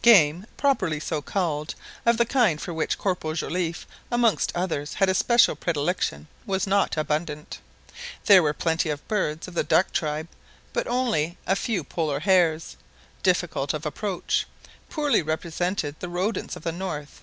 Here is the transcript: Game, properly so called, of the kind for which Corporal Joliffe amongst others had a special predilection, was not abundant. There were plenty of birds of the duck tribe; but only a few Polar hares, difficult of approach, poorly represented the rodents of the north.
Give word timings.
Game, 0.00 0.46
properly 0.56 0.98
so 0.98 1.20
called, 1.20 1.74
of 2.06 2.16
the 2.16 2.24
kind 2.24 2.58
for 2.58 2.72
which 2.72 2.96
Corporal 2.96 3.34
Joliffe 3.34 3.86
amongst 4.10 4.50
others 4.54 4.94
had 4.94 5.10
a 5.10 5.14
special 5.14 5.54
predilection, 5.54 6.26
was 6.46 6.66
not 6.66 6.96
abundant. 6.96 7.58
There 8.24 8.42
were 8.42 8.54
plenty 8.54 8.88
of 8.88 9.06
birds 9.08 9.46
of 9.46 9.52
the 9.52 9.62
duck 9.62 9.92
tribe; 9.92 10.28
but 10.72 10.86
only 10.88 11.36
a 11.46 11.54
few 11.54 11.84
Polar 11.84 12.20
hares, 12.20 12.78
difficult 13.22 13.74
of 13.74 13.84
approach, 13.84 14.46
poorly 14.88 15.20
represented 15.20 15.96
the 16.00 16.08
rodents 16.08 16.56
of 16.56 16.62
the 16.62 16.72
north. 16.72 17.20